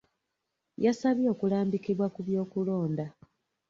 Yasabye 0.85 1.27
okulambikibwa 1.33 2.07
ku 2.13 2.19
by'okulonda. 2.27 3.05